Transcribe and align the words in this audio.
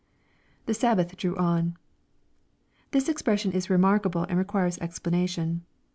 [The 0.65 0.73
Sabbath 0.73 1.15
drew 1.15 1.37
on,] 1.37 1.77
This 2.89 3.07
expression 3.07 3.51
is 3.51 3.69
remarkable, 3.69 4.23
and 4.23 4.39
re 4.39 4.45
quires 4.45 4.79
explanation. 4.79 5.63